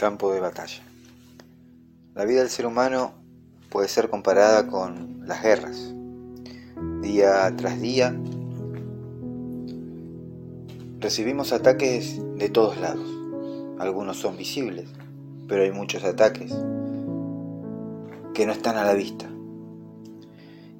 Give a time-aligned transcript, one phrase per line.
[0.00, 0.82] campo de batalla.
[2.14, 3.12] La vida del ser humano
[3.68, 5.94] puede ser comparada con las guerras.
[7.02, 8.18] Día tras día
[11.00, 13.06] recibimos ataques de todos lados.
[13.78, 14.88] Algunos son visibles,
[15.46, 16.50] pero hay muchos ataques
[18.32, 19.26] que no están a la vista.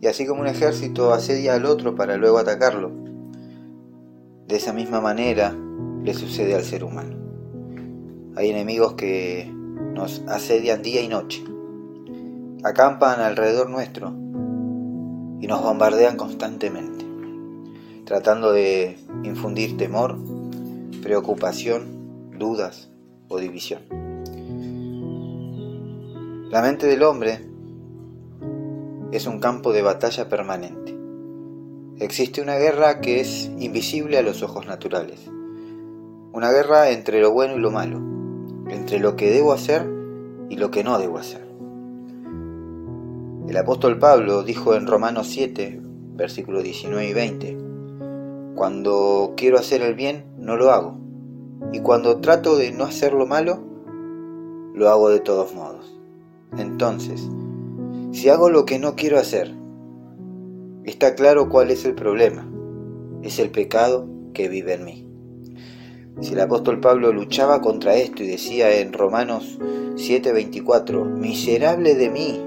[0.00, 2.91] Y así como un ejército asedia al otro para luego atacarlo,
[4.49, 5.55] de esa misma manera
[6.05, 7.19] le sucede al ser humano.
[8.40, 11.44] Hay enemigos que nos asedian día y noche,
[12.64, 17.04] acampan alrededor nuestro y nos bombardean constantemente,
[18.07, 20.16] tratando de infundir temor,
[21.03, 22.90] preocupación, dudas
[23.29, 23.82] o división.
[26.49, 27.46] La mente del hombre
[29.13, 30.96] es un campo de batalla permanente.
[31.99, 35.28] Existe una guerra que es invisible a los ojos naturales.
[36.33, 38.11] Una guerra entre lo bueno y lo malo,
[38.70, 39.86] entre lo que debo hacer
[40.48, 41.46] y lo que no debo hacer.
[43.48, 45.80] El apóstol Pablo dijo en Romanos 7,
[46.14, 47.58] versículos 19 y 20,
[48.54, 50.96] Cuando quiero hacer el bien, no lo hago,
[51.72, 53.58] y cuando trato de no hacer lo malo,
[54.74, 56.00] lo hago de todos modos.
[56.56, 57.28] Entonces,
[58.12, 59.55] si hago lo que no quiero hacer,
[60.84, 62.48] está claro cuál es el problema.
[63.22, 65.09] Es el pecado que vive en mí.
[66.20, 69.58] Si el apóstol Pablo luchaba contra esto y decía en Romanos
[69.97, 72.41] 7:24, miserable de mí,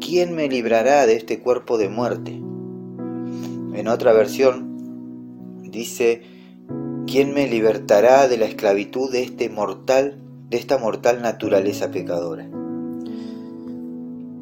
[0.00, 2.32] ¿quién me librará de este cuerpo de muerte?
[2.32, 6.22] En otra versión dice,
[7.06, 10.18] ¿quién me libertará de la esclavitud de este mortal,
[10.50, 12.48] de esta mortal naturaleza pecadora?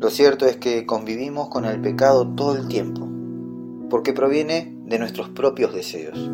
[0.01, 3.09] Lo cierto es que convivimos con el pecado todo el tiempo,
[3.89, 6.31] porque proviene de nuestros propios deseos.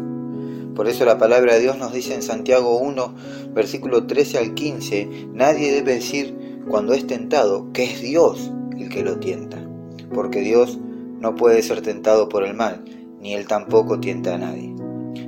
[0.74, 3.14] Por eso la palabra de Dios nos dice en Santiago 1,
[3.54, 6.34] versículo 13 al 15, nadie debe decir
[6.68, 9.58] cuando es tentado que es Dios el que lo tienta,
[10.14, 10.78] porque Dios
[11.20, 12.84] no puede ser tentado por el mal,
[13.20, 14.74] ni él tampoco tienta a nadie.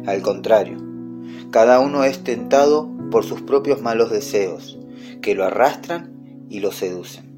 [0.07, 0.79] Al contrario,
[1.51, 4.79] cada uno es tentado por sus propios malos deseos,
[5.23, 7.35] que lo arrastran y lo seducen.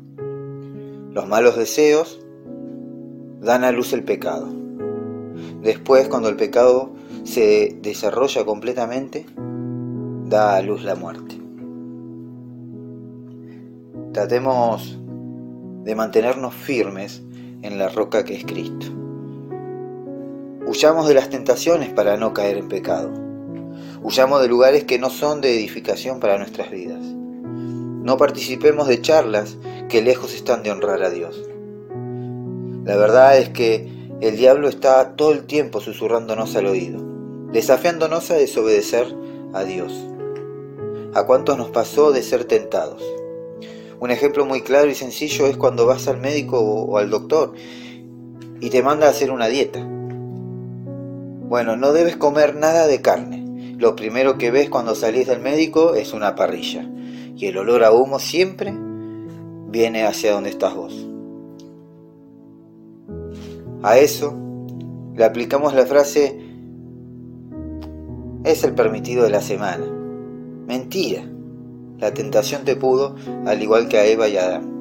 [1.13, 2.21] Los malos deseos
[3.41, 4.49] dan a luz el pecado.
[5.63, 6.96] Después, cuando el pecado
[7.27, 9.27] se desarrolla completamente,
[10.27, 11.37] da a luz la muerte.
[14.13, 14.99] Tratemos
[15.83, 17.23] de mantenernos firmes
[17.63, 18.87] en la roca que es Cristo.
[20.67, 23.13] Huyamos de las tentaciones para no caer en pecado.
[24.03, 27.05] Huyamos de lugares que no son de edificación para nuestras vidas.
[27.05, 29.59] No participemos de charlas
[29.89, 31.43] que lejos están de honrar a Dios.
[32.85, 37.06] La verdad es que el diablo está todo el tiempo susurrándonos al oído
[37.53, 39.15] desafiándonos a desobedecer
[39.53, 39.93] a Dios.
[41.15, 43.03] ¿A cuántos nos pasó de ser tentados?
[43.99, 47.55] Un ejemplo muy claro y sencillo es cuando vas al médico o al doctor
[48.61, 49.81] y te manda a hacer una dieta.
[51.49, 53.75] Bueno, no debes comer nada de carne.
[53.79, 56.91] Lo primero que ves cuando salís del médico es una parrilla.
[57.37, 58.75] Y el olor a humo siempre
[59.69, 61.07] viene hacia donde estás vos.
[63.83, 64.35] A eso
[65.15, 66.46] le aplicamos la frase
[68.47, 69.85] es el permitido de la semana.
[70.67, 71.29] Mentira.
[71.99, 74.77] La tentación te pudo, al igual que a Eva y a Adán.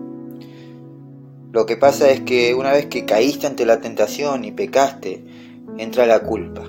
[1.52, 5.25] Lo que pasa es que una vez que caíste ante la tentación y pecaste,
[5.78, 6.62] entra la culpa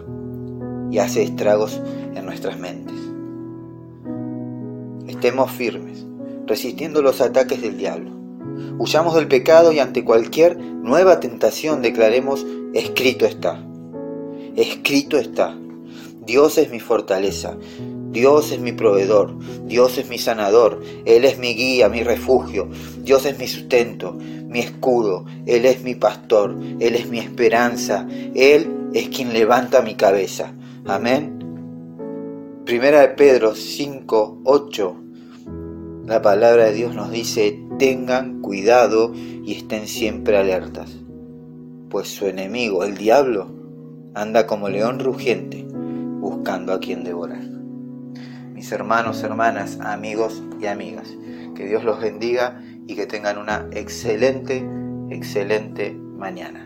[0.91, 1.83] y hace estragos
[2.15, 2.97] en nuestras mentes.
[5.07, 6.07] Estemos firmes,
[6.47, 8.13] resistiendo los ataques del diablo.
[8.79, 13.63] Huyamos del pecado y ante cualquier nueva tentación declaremos, escrito está.
[14.55, 15.59] Escrito está.
[16.27, 17.57] Dios es mi fortaleza,
[18.11, 22.69] Dios es mi proveedor, Dios es mi sanador, Él es mi guía, mi refugio,
[23.03, 28.89] Dios es mi sustento, mi escudo, Él es mi pastor, Él es mi esperanza, Él
[28.93, 30.53] es quien levanta mi cabeza.
[30.85, 31.39] Amén.
[32.65, 34.97] Primera de Pedro 5, 8.
[36.07, 40.91] La palabra de Dios nos dice, tengan cuidado y estén siempre alertas,
[41.89, 43.47] pues su enemigo, el diablo,
[44.15, 45.66] anda como león rugiente
[46.27, 47.43] buscando a quien devorar.
[48.53, 51.09] Mis hermanos, hermanas, amigos y amigas,
[51.55, 54.67] que Dios los bendiga y que tengan una excelente,
[55.11, 56.66] excelente mañana.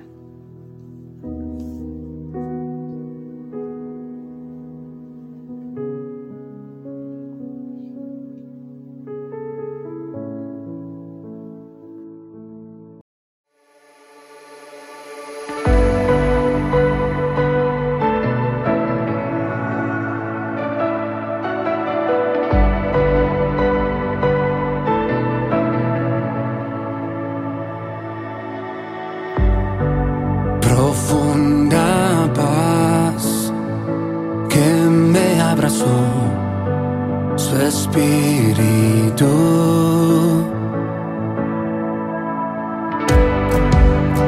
[37.51, 39.33] su espíritu.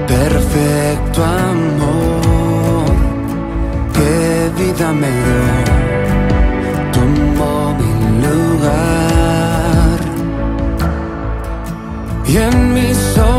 [0.08, 2.92] Perfecto amor,
[3.94, 5.44] qué vida me dio,
[6.96, 7.92] tomó mi
[8.26, 9.98] lugar
[12.26, 13.31] y en mi sol.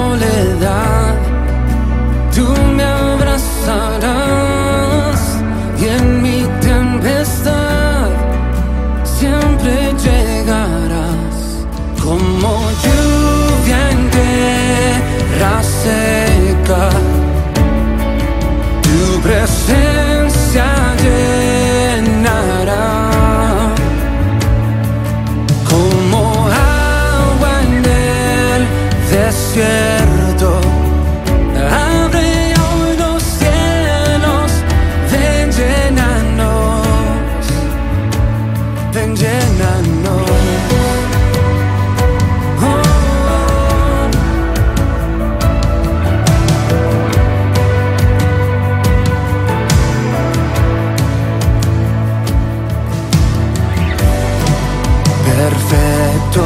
[55.25, 56.42] Perfecto,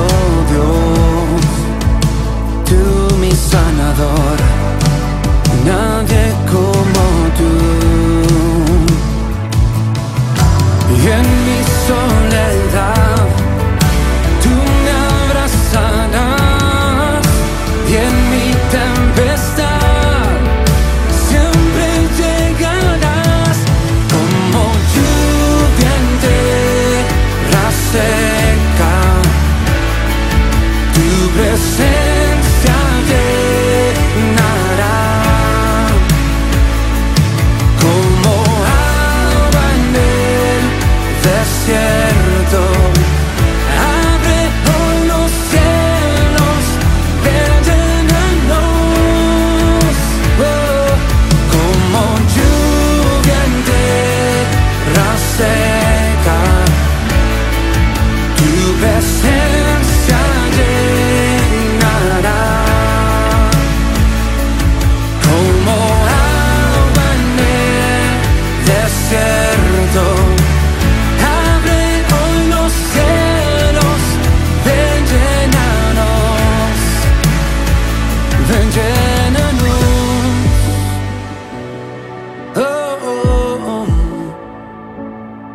[0.50, 1.42] Dios,
[2.68, 4.38] tu mi sanador,
[5.66, 7.04] nadie como
[7.38, 7.52] tú
[10.96, 12.27] y en mi son.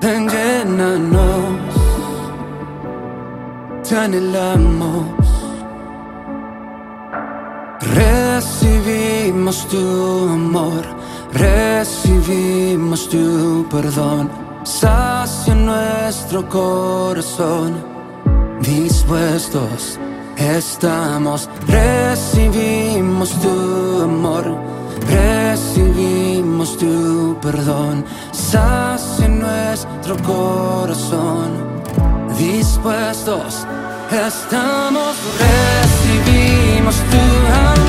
[0.02, 1.74] Ven, llénanos,
[3.88, 5.06] te anhelamos.
[7.94, 10.82] Recibimos tu amor,
[11.32, 14.28] recibimos tu perdón.
[14.64, 17.74] Sacia nuestro corazón,
[18.60, 20.00] dispuestos
[20.36, 21.48] estamos.
[21.68, 24.44] Recibimos tu amor,
[25.08, 28.04] recibimos tu perdón.
[28.32, 31.82] Sacia Dios en nuestro corazón.
[32.38, 33.66] Dispuestos
[34.10, 37.81] estamos, recibimos tu amor.